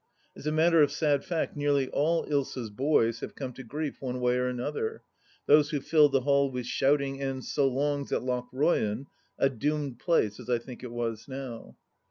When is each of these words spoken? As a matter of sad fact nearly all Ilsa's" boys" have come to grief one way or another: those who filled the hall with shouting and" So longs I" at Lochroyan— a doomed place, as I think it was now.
As 0.35 0.47
a 0.47 0.51
matter 0.51 0.81
of 0.81 0.91
sad 0.91 1.23
fact 1.23 1.55
nearly 1.55 1.87
all 1.89 2.25
Ilsa's" 2.25 2.71
boys" 2.71 3.19
have 3.19 3.35
come 3.35 3.53
to 3.53 3.61
grief 3.63 4.01
one 4.01 4.19
way 4.19 4.35
or 4.37 4.47
another: 4.47 5.03
those 5.45 5.69
who 5.69 5.79
filled 5.79 6.13
the 6.13 6.21
hall 6.21 6.49
with 6.49 6.65
shouting 6.65 7.21
and" 7.21 7.45
So 7.45 7.67
longs 7.67 8.11
I" 8.11 8.15
at 8.15 8.23
Lochroyan— 8.23 9.05
a 9.37 9.47
doomed 9.47 9.99
place, 9.99 10.39
as 10.39 10.49
I 10.49 10.57
think 10.57 10.83
it 10.83 10.91
was 10.91 11.27
now. 11.27 11.75